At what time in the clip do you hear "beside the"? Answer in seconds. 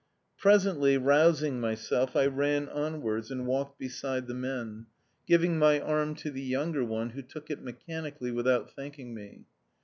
3.77-4.33